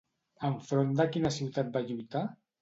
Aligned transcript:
Enfront 0.47 0.95
de 1.01 1.07
quina 1.17 1.33
ciutat 1.37 1.71
va 1.77 1.85
lluitar? 1.91 2.25